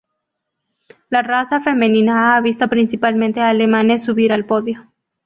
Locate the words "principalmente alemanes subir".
2.67-4.33